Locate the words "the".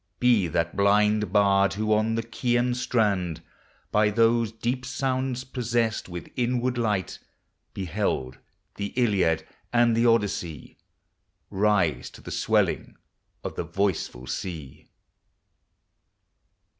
2.15-2.23, 8.77-8.93, 9.95-10.07, 12.21-12.31, 13.55-13.63